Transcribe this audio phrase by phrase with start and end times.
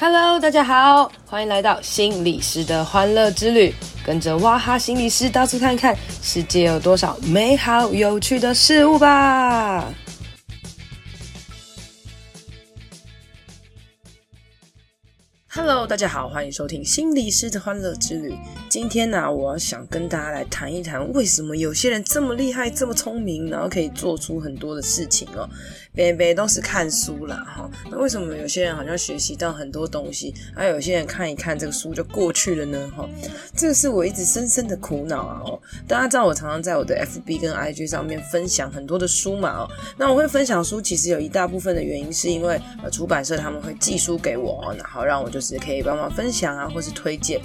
[0.00, 3.74] Hello，大家好，欢迎来到心理师的欢乐之旅，
[4.06, 9.92] 跟着哇哈心理师到处看看，世界有多少美好有趣的事物吧。
[15.50, 18.32] Hello，大家好，欢迎收听心理师的欢乐之旅。
[18.68, 25.48] 今天呢、我想跟大家来谈一谈，为什么有些人这么厉害、这么聪明，然后可以做出很多的事情哦。
[25.98, 27.68] 边边都是看书啦，哈。
[27.90, 32.88] 那为什么有些人好像学习到很多东西，而有些人看一看这个书就过去了呢？
[32.96, 33.08] 哈，
[33.56, 35.42] 这个是我一直深深的苦恼啊。
[35.44, 39.50] 哦，大家知道我常常在我的 FB 跟 IG 上面分享很多的书嘛。
[39.58, 47.40] 哦，那我会分享书，其实有一大部分的原因是因为呃出版社他们会寄书给我，然后让我就是可以帮忙分享啊，或是推荐。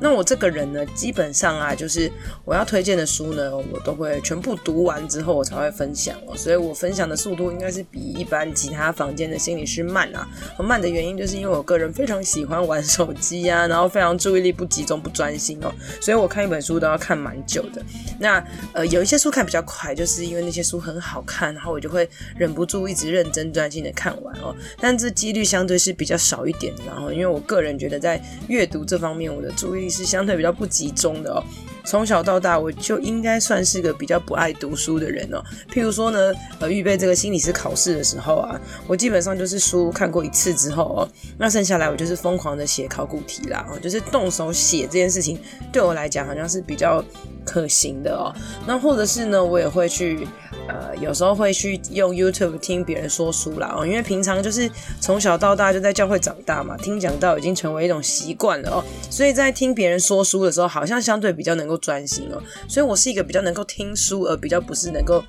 [0.00, 2.12] 那我这个人呢，基本上啊，就是
[2.44, 6.36] 我要推荐的书呢，我都会全部读完之后，我才会分享哦。
[6.36, 10.28] 所以我分享的速度应该是比一般其他房间的心理师慢啊。
[10.58, 15.72] 慢的原因就是因为我个人非常喜欢玩手机啊，然后非常注意力不集中、不专心哦。
[16.00, 17.80] 所以我看一本书都要看蛮久的。
[18.18, 24.52] 那呃，有一些书看比较快，就是因为那些书很好看，然后我就会忍不住一直认真专心的看完哦。
[24.80, 26.74] 但这几率相对是比较少一点。
[26.84, 31.44] 然后因为我个人觉得在阅读这方面，我的注意力是相对比较不集中的哦。
[31.84, 35.42] 从小到大，我就应该算是个比较不爱读书的人哦。
[35.72, 45.38] 譬如说呢，呃，预备这个心理师考试的时候啊，我基本上就是书看过一次之后哦，那剩下来我就是疯狂的写考古题啦，就是动手写这件事情
[45.72, 47.04] 对我来讲好像是比较
[47.44, 48.34] 可行的哦。
[48.66, 50.26] 那或者是呢，我也会去。
[50.68, 65.22] 呃，有时候会去用 YouTube 听别人说书啦哦，因为平常就是从小到大就在教会长大嘛，听讲道已经成为一种习惯了哦，所以在听别人说书的时候，好像相对比较能够专心哦，所以我是一个比较能够听书，而比较不是能够。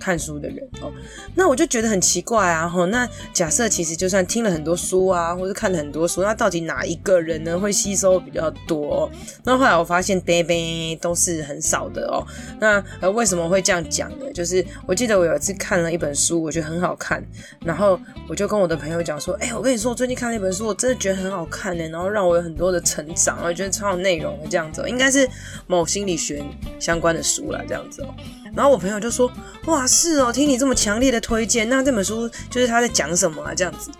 [0.00, 0.90] 看书的人哦，
[1.34, 2.66] 那我就觉得很奇怪啊！
[2.66, 9.08] 吼，那假设其实就算听了很多书啊，或者看了很多书，那到底哪一个人呢会吸收比较多？
[9.44, 12.26] 那后来我发现，对对，都是很少的哦。
[12.58, 14.24] 那呃，为什么会这样讲呢？
[14.32, 17.22] 就是我记得我有一次看了一本书，我觉得很好看，
[17.62, 25.28] 然后我就跟我的朋友讲说：“哎、我跟你说，我最近看了一本书，我真的觉得很好看呢，然后让我有很多的成长，我觉得超有内容的这样子，应该是
[25.66, 26.42] 某心理学
[26.78, 28.08] 相关的书啦，这样子哦。”
[28.54, 29.30] 然后我朋友就说
[29.66, 33.52] ：“哇，是哦，听你这么强烈的推荐，那这本书就是他在讲什么啊？
[33.52, 33.90] 这样子。”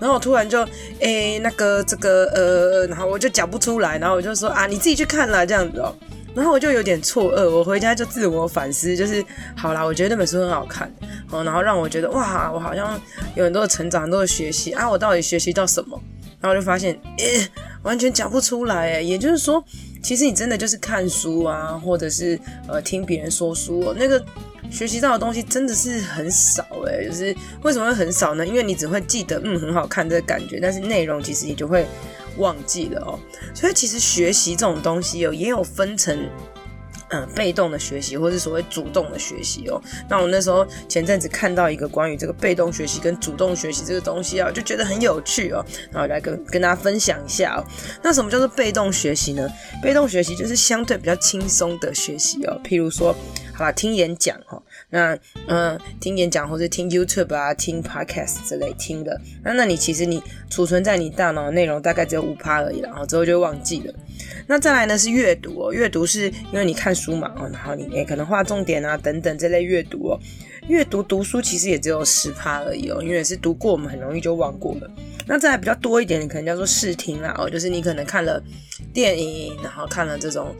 [0.00, 0.66] 然后我突然就，
[0.98, 5.94] 诶，那个这个呃，然后我就讲不出来，然后我就说：“啊，你自己去看啦，这样子哦。”
[6.34, 9.24] 然后我就有点错愕，我回家就自我反思，就是
[9.56, 10.92] 好啦，我觉得那本书很好看，
[11.30, 13.00] 哦，然后让我觉得哇，我好像
[13.36, 15.98] 有很多的成长，很多的学习啊，我到底学习到什么？
[16.40, 17.48] 然后就发现，诶，
[17.82, 19.64] 完全讲不出来，诶，也就是说。
[20.06, 24.24] 其实你真的就是看书啊，或者是呃听别人说书，那个
[24.70, 27.08] 学习到的东西真的是很少诶。
[27.08, 28.46] 就是为什么会很少呢？
[28.46, 31.84] 因为你只会记得嗯很好看这个感觉，但是内容其实你就会
[32.38, 33.18] 忘记了哦。
[33.52, 36.16] 所以其实学习这种东西哦，也有分成。
[37.10, 39.80] 嗯，被动的学习，或是所谓主动的学习哦。
[40.08, 45.64] 那我那时候前阵子看到一个关于这个被动学习跟主动学习这个东西啊，就觉得很有趣哦。
[45.92, 47.64] 然后来跟跟大家分享一下哦。
[48.02, 49.48] 那什么叫做被动学习呢？
[49.80, 52.60] 被动学习就是相对比较轻松的学习哦。
[52.64, 53.14] 譬如说，
[53.54, 54.60] 好啦，听演讲哈。
[54.90, 55.16] 那
[55.46, 59.20] 嗯，听演讲或者听 YouTube 啊，听 Podcast 之类听的。
[59.44, 63.94] 那那你其实你储存在你大脑的内容大概只有五趴而已，然后之后就忘记了。
[64.46, 70.20] 那再来呢是阅读哦，阅读是因为你看书嘛哦，然后你、可能画重点啊等等这类阅读哦，
[70.68, 74.90] 阅读读书其实也只有十趴而已哦，因为是读过我们很容易就忘过了。
[75.26, 78.42] 那再来比较多一点，你可能叫做视听啦哦，就是你可能看了
[78.92, 80.54] 电影，然后看了这种。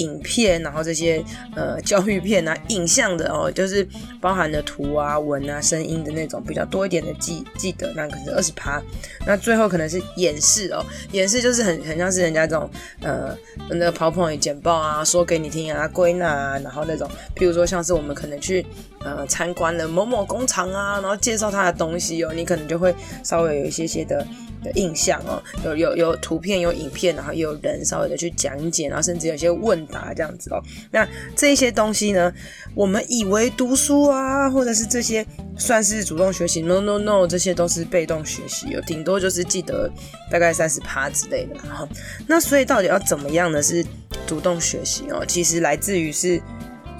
[0.00, 1.22] 影片，然后这些
[1.54, 3.86] 呃教育片啊，影像的哦，就是
[4.20, 8.82] 包含的图啊、文啊、声音的那种比较多一点的记记得，那可能是二十趴。
[9.26, 12.68] 那最后可能是演示哦，演示就是很很像是人家这种
[13.02, 13.36] 呃
[13.68, 18.64] 那个 PowerPoint 简报啊，说给你听啊，归纳啊，然后那种，譬如说像是我们可能去
[19.04, 24.26] 呃参观了某某工厂啊，然后介绍他的东西哦，你可能就会稍微有一些些的。
[24.62, 30.62] 的印象哦，有有有图片，有影片，然后也有人稍微的去讲解，然后甚至有些问答这样子哦。
[30.90, 32.32] 那这些东西呢，
[32.74, 35.24] 我们以为读书啊，或者是这些
[35.56, 39.90] 算是主动学习，no no no，这些都是被动学习哦，顶多就是记得
[40.30, 41.88] 大概三十趴之类的哈。
[42.26, 43.62] 那所以到底要怎么样呢？
[43.62, 43.84] 是
[44.26, 46.40] 主动学习哦，其实来自于是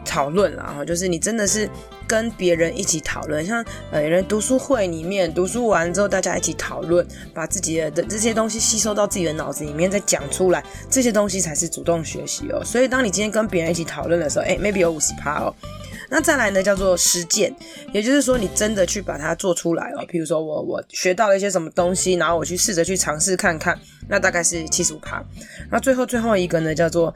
[0.04, 1.68] 讨论啦，哈，就是你真的是。
[2.10, 10.60] 跟别人一起讨论，像呃，有人读书会里面读书完之后，大家一起讨论，把自己的这些东西吸收到自己的脑子里面，再讲出来，
[10.90, 12.64] 这些东西才是主动学习哦。
[12.64, 15.54] 所以，当你今天跟别人一起讨论的时候，诶，maybe 有五十趴哦。
[16.12, 17.54] 那再来呢，叫做实践，
[17.92, 20.04] 也就是说你真的去把它做出来哦。
[20.08, 23.78] 譬如说我我学到了一些什么东西，然后我去试着去尝试看看，
[24.08, 25.22] 那大概是七十五趴。
[25.70, 27.14] 那最后最后一个呢，叫做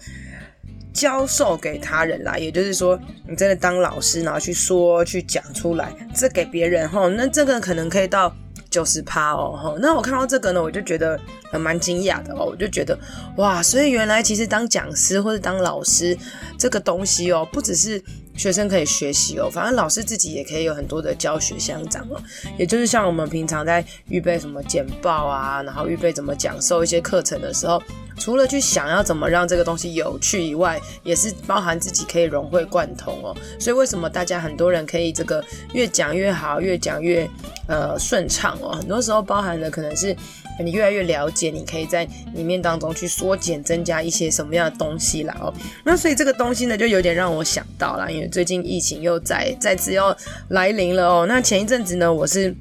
[0.95, 2.99] 教授给他人啦，也就是说
[3.29, 8.35] 你真的当老师，然后去说去讲出来，这给别人齁，那这个可能可以到。
[8.71, 11.17] 九十趴哦，那我看到这个呢，我就觉得
[11.53, 12.99] 蛮惊讶的哦，我就觉得
[13.37, 16.19] 哇，所以原来其实当讲师或者当老师
[16.59, 18.03] 这个东西哦，不只是
[18.35, 22.21] 学生可以学习哦，反正老师自己也可以有很多的教学相长哦，
[22.59, 27.81] 也就是像我们平常在预备什么简报啊，然后预备怎么讲授一些课程的时候。
[28.19, 33.37] 除了去想要怎么让这个东西有趣以外，也是包含自己可以融会贯通哦。
[33.59, 37.29] 所以为什么大家很多人可以这个越讲越好，越讲越
[37.69, 38.73] 呃顺畅哦？
[38.73, 40.15] 很多时候包含的可能是
[40.63, 45.53] 你越来越了解，你可以在里面当中去缩减、增加一些什么样的东西啦哦。
[45.85, 50.17] 那所以这个东西呢，就有点让我想到了，因为最近疫情又再再次要
[50.49, 51.27] 来临了哦。
[51.27, 52.55] 那前一阵子呢，我是。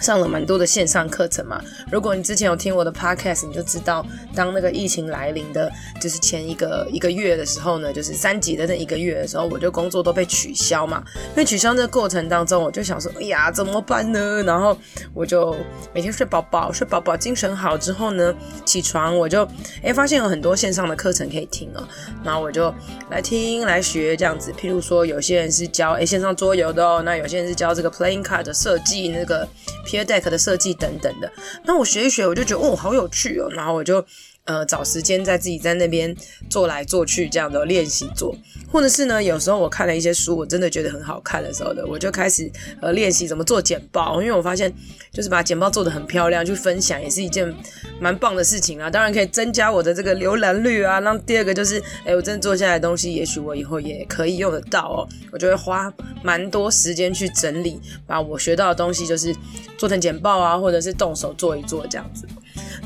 [0.00, 1.60] 上了蛮多的线上课程嘛，
[1.90, 4.04] 如果你之前有听我的 podcast，你就知道，
[4.34, 5.70] 当那个疫情来临的，
[6.00, 11.02] 就是前一个一个月的时候呢，就是三级的那一个月的时候，我就工作都被取消嘛。
[11.34, 14.42] 被取消这个过程当中，我就想说，哎呀，怎么办呢？
[14.42, 14.76] 然后
[15.14, 15.56] 我就
[15.94, 19.48] 每天睡饱饱，睡饱饱，精神好之后呢，起床我就
[19.82, 21.86] 哎发现有很多线上的课程可以听哦，
[22.24, 22.74] 然后我就
[23.10, 24.52] 来听来学这样子。
[24.52, 29.48] 譬如说，有些人是教哎线上桌游的哦，那有些人是教这个 playing card 的设计那个。
[29.84, 31.32] Peer Deck 的设计等等的，
[31.64, 34.04] 那我学一学，我就觉得哦，好有趣哦，然后我就。
[34.46, 36.14] 呃，找时间在自己在那边
[36.50, 38.36] 做来做去这样的练习做，
[38.70, 42.50] 或者是呢，有时候我看了一些书，我真的觉得很好看的时候的，我就开始
[42.82, 44.70] 呃练习怎么做简报，因为我发现
[45.10, 47.54] 就是把简报做得很漂亮，去分享也是一件
[47.98, 48.90] 蛮棒的事情啊。
[48.90, 50.98] 当然可以增加我的这个浏览率啊。
[50.98, 55.08] 那第二个就是，哎，我真的做下来的东西，也许我以后也可以用得到哦。
[55.32, 55.90] 我就会花
[56.22, 59.34] 蛮多时间去整理，把我学到的东西就是
[59.78, 62.26] 做成简报啊，或者是动手做一做这样子。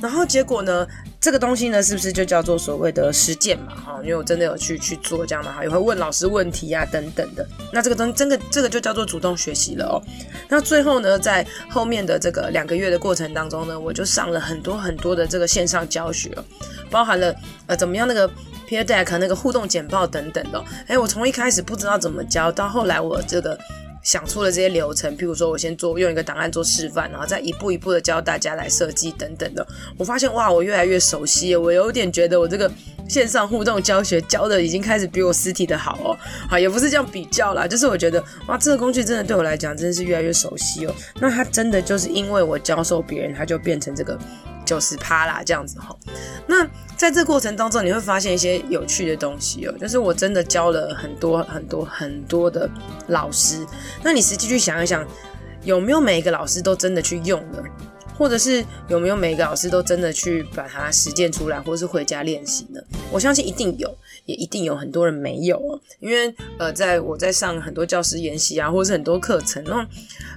[0.00, 0.86] 然后结果呢，
[1.20, 3.74] 这个东西呢，是不是就叫做所谓的实践嘛？
[3.74, 7.46] 哈，因为我真的有去去做这样的哈，也会问老师问题啊等等的。
[7.72, 10.02] 那这个东真的这个就叫做主动学习了哦。
[10.48, 16.30] 那最后呢，在后面的这个两个月的过程当中呢，我就上了很多很多的这个线上教学，
[16.90, 17.34] 包含了
[17.66, 18.28] 呃怎么样那个
[18.68, 20.64] Peer Deck 那个互动简报等等的。
[20.86, 23.58] 哎，我从一开始不知道怎么教，到后来我这个。
[24.08, 29.66] 想出了这些流程，譬如说我先做用一个档案做示范，然后再一步一步的教大家来设计等等的。
[29.98, 32.72] 我发现哇，我越来越熟悉，我有点觉得我这个
[33.06, 36.16] 线上互动教学教的已经开始比我实体的好哦。
[36.48, 40.94] 好，也不是这样比较啦，就是我觉得哇，这个工具真的对我来讲真的是越来越熟悉哦。
[41.20, 44.18] 那它真的就是因为我教授别人，它就变成这个。
[44.68, 45.96] 就是啪啦，这样子哈。
[46.46, 46.62] 那
[46.94, 49.74] 在这过程当中，你会发现一些有趣的东西哦。
[49.80, 52.68] 就是我真的教了很多很多很多的
[53.06, 53.66] 老师。
[54.02, 55.02] 那你实际去想一想，
[55.62, 57.62] 有没有每一个老师都真的去用呢？
[58.18, 62.80] 或者是有没有每个老师都真的去把它实践出来，或是回家练习呢？
[63.12, 65.80] 我相信一定有，也一定有很多人没有哦。
[66.00, 69.86] 因为呃，在我在上很多教师研习啊，或是很多课程那。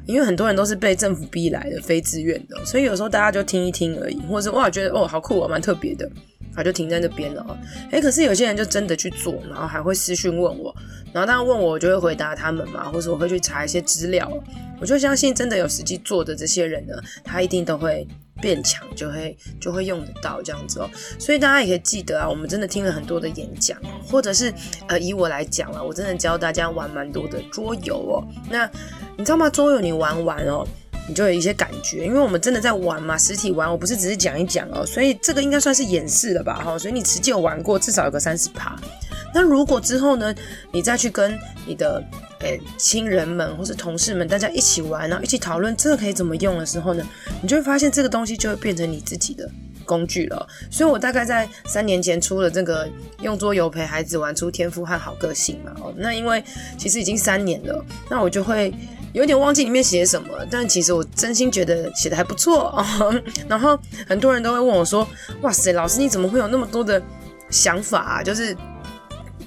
[0.07, 6.09] 因为很多人都是被政府逼来的，非自愿的，所以有时候大家就听一听而已，或者是哇觉得哦好酷哦，蛮特别的，
[6.56, 7.59] 他就停在那边了。
[7.92, 10.75] 诶，可是有些人就真的去做，然后还会私讯问我，
[11.13, 14.31] 然后当然问我，我就会回答他们嘛，或者我会去查一些资料。
[14.80, 18.07] 我就相信真的有实际做的这些人呢，他一定都会
[18.42, 20.89] 变强，就会就会用得到这样子哦。
[21.20, 24.51] 所以大家也可以记得啊，我们真的听了很多的演讲，或者是
[24.88, 28.27] 呃以我来讲啊，我真的教大家玩蛮多的桌游哦。
[28.50, 28.67] 那
[29.17, 29.48] 你知道吗？
[29.51, 30.67] 桌游你玩完哦，
[31.08, 36.62] 你就有一些感觉，因为我们真的在玩嘛，实体玩，我不是只是讲一讲哦，所以这个应该算是演示了吧？
[36.63, 38.75] 哈，所以你实际有玩过，至少有个三十趴。
[39.34, 40.34] 那如果之后呢，
[40.72, 42.03] 你再去跟你的
[42.39, 47.05] 诶亲人们或是同事们，大家一起玩，然后一起讨论这个可以怎么用的时候呢，
[47.41, 49.50] 你就会发现这个东西就会变成你自己的
[49.86, 50.48] 工具了。
[50.70, 52.88] 所以我大概在三年前出了这个
[53.22, 55.74] 用桌游陪孩子玩出天赋和好个性嘛。
[55.81, 56.43] 哦，那因为
[56.77, 58.74] 其实已经三年了，那我就会。
[59.13, 63.13] 有点忘记里面写什么，但其实我真心觉得写的还不错哦。
[63.48, 63.77] 然后
[64.08, 65.08] 很多人都会问我说
[65.41, 67.01] ：“哇塞，老师你怎么会有那么多的
[67.50, 68.56] 想法？”就是。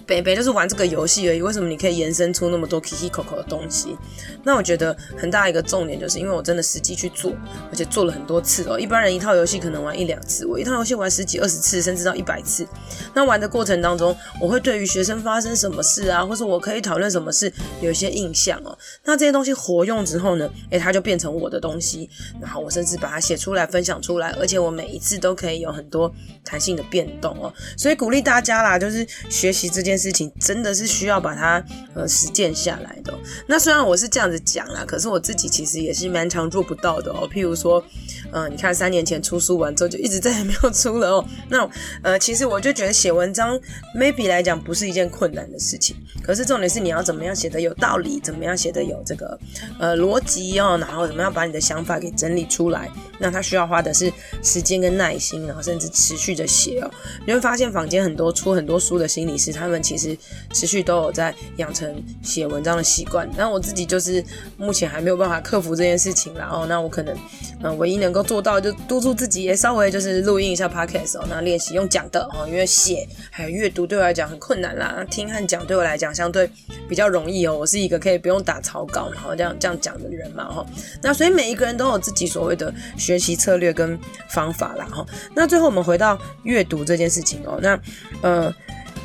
[0.06, 3.96] 北北就是玩这个游戏而已，为什么你可以延伸出那么多 KIKIKO 的东西？
[4.42, 7.32] 那我觉得很大一个重点就是因为我真的实际去做，
[7.70, 8.78] 而且做了很多次哦。
[8.78, 12.66] 一般人一套游戏可能玩一两次，我一套游戏玩十几、二十次，甚至到一百次。
[13.14, 18.76] 那玩的过程当中，我会对于学生发生什么事啊，或是我可以讨论什么事，有一些印象哦。
[19.04, 26.12] 那这些东西活用之后呢，诶，它就变成我的东西，然后我甚至把它写出来、分享出来，而且我每一次都可以有很多
[26.44, 27.50] 弹性的变动哦。
[27.78, 29.93] 所以鼓励大家啦，就是学习之间。
[29.96, 33.12] 事情真的是需要把它呃实践下来的。
[33.46, 37.28] 那虽然我是这样子讲啦，可是我自己其实也是蛮常做不到的哦。
[37.28, 37.84] 譬如说，
[38.30, 41.24] 呃，你看三年前出书完之后就一直再也没有出了哦。
[41.48, 41.68] 那
[42.02, 43.58] 呃，其实我就觉得写文章
[43.96, 49.38] maybe 来讲不是一件困难的事情，可是重点是你要怎么样写得有道理，怎么样写得有这个
[49.78, 52.90] 呃逻辑哦，然后怎么样把你的想法给整理出来。
[53.18, 54.12] 那它需要花的是
[54.42, 56.90] 时间跟耐心，然后甚至持续的写哦。
[57.26, 60.16] 你会发现坊间很多出很多书的心理师，他们其实
[60.52, 63.28] 持续都有在养成写文章的习惯。
[63.36, 64.22] 那我自己就是
[64.56, 66.66] 目前还没有办法克服这件事情啦哦。
[66.68, 67.16] 那我可能、
[67.62, 76.48] 呃，唯一能能够做到就督促自己也稍微就是录音一下 podcast 哦，那练习用讲的哦，因为写还有阅读对我来讲很困难啦，听和讲对我来讲相对
[76.88, 77.58] 比较容易哦。
[77.58, 80.64] 我是一个可以不用打草稿然后这样这样讲的人嘛哈。
[81.02, 85.04] 那所以每一个人都有自己所谓的学习策略跟方法啦哈。
[85.34, 87.76] 那最后我们回到阅读这件事情哦，那
[88.22, 88.54] 呃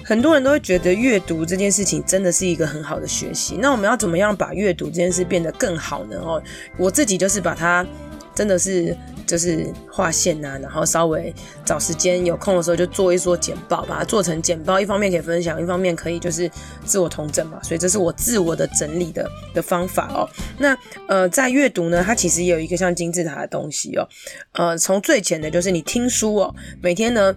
[0.05, 3.57] 很多人都会觉得阅读这件事情真的是一个很好的学习。
[3.59, 6.17] 那我们要怎么样把阅读这件事变得更好呢？
[6.19, 6.41] 哦，
[6.77, 7.83] 我自己就是把它
[8.39, 8.95] 真的是
[9.27, 16.49] 就是划线啊，然后稍微找时间有空的时候就做一做简报，把它做成简报，一方面可以分享，一方面可以就是
[16.85, 17.59] 自我统整嘛。
[17.61, 20.25] 所以这是我自我的整理的的方法哦。
[20.57, 20.77] 那
[21.09, 24.07] 呃在阅读呢，它其实也有一个像金字塔的东西哦。
[24.53, 27.35] 呃，从最浅的就是你听书哦，每天呢。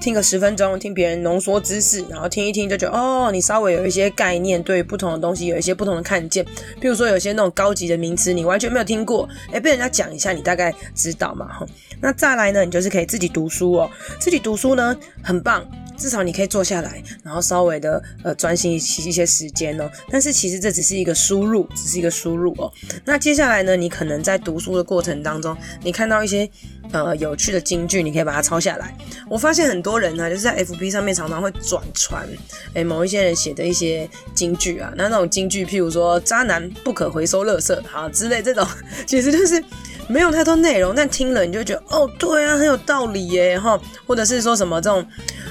[0.00, 6.44] 听个十分钟，听别人浓缩知识，然后听一听就觉得哦，你稍微有一些概念，对不同的东西有一些不同的看见。
[6.80, 11.66] 比如说有些那种高级的名词，你完全没有听过，诶，被人家讲一下，你大概知道嘛，哈。
[12.00, 15.66] 那再来呢，你就是可以自己读书哦，自己读书呢很棒。
[15.96, 19.90] 至少你可以坐下来，然后稍微的呃专心一些时间哦。
[20.10, 22.72] 但是其实这只是一个输入，只是一个输入哦。
[23.04, 26.48] 那接下来呢，你可能在读书的过程当中，你看到一些
[26.92, 28.96] 呃有趣的金句，你可以把它抄下来。
[29.28, 32.26] 我发现很多人呢，就是在 FB 上面常常会转传
[32.74, 38.66] 诶某一些人写的一些金句啊，那那种金句，譬如说渣男不可回收垃圾好之类这种，
[39.06, 39.62] 其实就是。
[40.08, 45.04] 没有太多内容，但听了你就觉得哦，对啊，很有道理耶哈，或者是说什么这种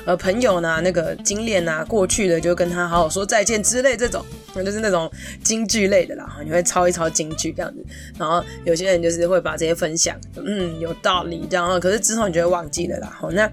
[0.05, 5.11] 呃朋友呢，那个经验啊，过去的就跟他好好说再见之类这种，那就是那种
[5.43, 7.85] 京剧类的啦，你会抄一抄京剧这样子，
[8.17, 13.49] 然后有些人就是会把这些分享，嗯，有道理这样，可是之后你就会忘记了啦，好那。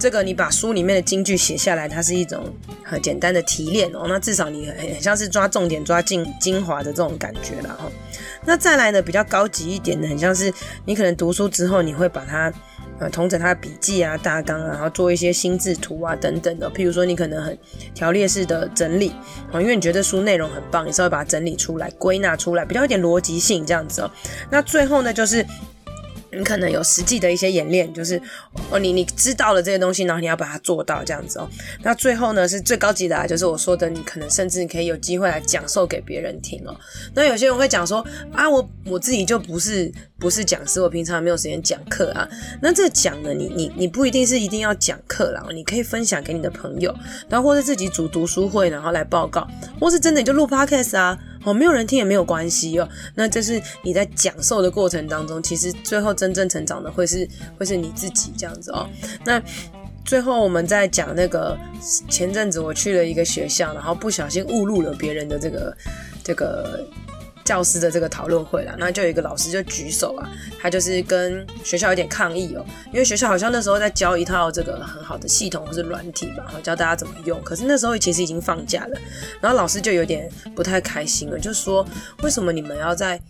[0.00, 2.42] 这个你把书里面的金句写下来，它是一种
[2.82, 4.06] 很简单的提炼哦。
[4.08, 7.92] 那至少你很像是抓重点、抓精精华的这种感觉了哈。
[8.46, 10.50] 那再来呢，比较高级一点的，很像是
[10.86, 12.50] 你可能读书之后，你会把它
[12.98, 16.70] 呃同整它的笔记啊、大纲啊，然后做一些心智图啊等等的。
[16.70, 17.58] 譬如说，你可能很
[17.94, 19.12] 条列式的整理
[19.52, 24.10] 啊，因为你觉得书内容很棒，你稍微把它整理出来、归纳出来，比较有点逻辑性这样子哦。
[24.50, 25.44] 那最后呢，就是。
[26.32, 28.20] 你可能有实际的一些演练，就是
[28.70, 31.48] 哦，你你知道了这些东西，然后你要把它做到这样子哦。
[31.82, 36.74] 那最后呢，是最高级的啊，就是我说的，你可能甚至你可以有机会来讲授给别人听哦。
[37.14, 42.28] 那有些人会讲说啊，我我自己就不是不是讲师，我平常没有时间讲课啊。
[42.62, 46.94] 那这讲呢，你你你不一定是一定要讲课啦，你可以分享给你的朋友，
[47.28, 49.46] 然后或者自己组读书会，然后来报告，
[49.80, 51.18] 或是真的就录 podcast 啊。
[51.44, 52.88] 哦，没有人听也没有关系哦。
[53.14, 57.28] 那这是你在讲授的过程当中，其实最后真正成长的会是
[57.58, 58.88] 会是你自己这样子哦。
[59.24, 59.42] 那
[60.04, 61.58] 最后我们在讲那个
[62.08, 65.76] 前阵子我去了一个学校，然后不小心误入了别人的这个
[66.22, 66.86] 这个。
[67.50, 70.30] 教师的这个讨论会啦，那就有一个老师就举手啊，
[70.60, 79.00] 他就是跟学校有点抗议哦，因为学校好像那时候在教一套这个很好的系统或是软体吧，教大家怎么用，可是那时候其实已经放假了，
[79.40, 81.84] 然后老师就有点不太开心了，就说
[82.22, 83.20] 为什么你们要在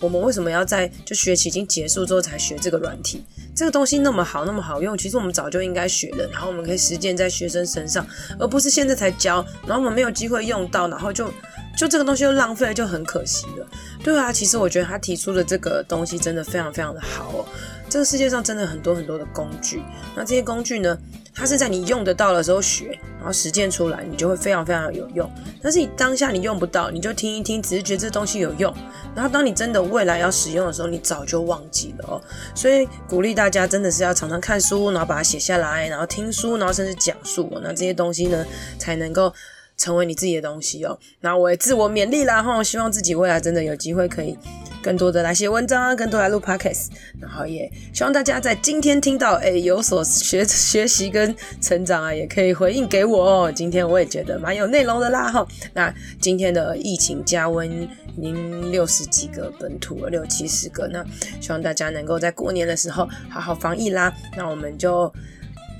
[0.00, 3.22] 我们为什么要在就学期已经结束之后才学这个软体？
[3.54, 8.06] 这个东西那么好那么好用，其实我们早就应该学了，然后我们可以实践在学生身上，
[8.38, 11.30] 而不是现在才教，然后我们没有机会用到，然后就。
[11.76, 13.66] 就这个东西又浪费了，就很可惜了。
[14.02, 17.44] 对啊，其实我觉得他提出的这个东西真的非常非常的好哦。
[17.88, 19.82] 这个世界上真的很多很多的工具，
[20.16, 20.98] 那这些工具呢，
[21.32, 25.30] 它是在你用得到的时候学，然后实践出来，你就会非常非常有用。
[25.62, 28.74] 但是你当下你用不到，你就听一听，只是觉得这东西有用。
[29.14, 32.20] 然后当你真的未来要使用的时候，你早就忘记了哦。
[32.56, 38.44] 所以鼓励大家真的是要常常看书，然后把它写下来，然后听书，然后甚至讲述，那这些东西呢，
[38.78, 39.32] 才能够。
[39.76, 44.36] 成为你自己的东西哦，那我也自我勉励啦哈，希望自己未来真的有机会可以
[44.82, 46.86] 更多的来写文章啊，更多来录 podcast，
[47.20, 53.50] 然后也希望大家在今天听到诶、有所学学习跟成长啊，也可以回应给我。
[53.52, 55.46] 今天我也觉得蛮有内容的啦哈。
[55.74, 57.70] 那今天的疫情加温
[58.16, 61.04] 已经六十几个本土了，六七十个，那
[61.40, 64.14] 希望大家能够在过年的时候好好防疫啦。
[64.36, 65.12] 那我们就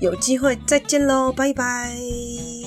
[0.01, 2.66] 有机会再见喽，拜拜。